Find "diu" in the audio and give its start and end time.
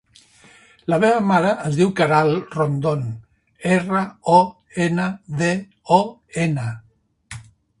1.79-1.91